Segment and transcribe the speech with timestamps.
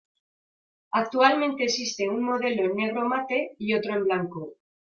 [0.93, 4.53] Actualmente existen un modelo en negro mate y otro en blanco.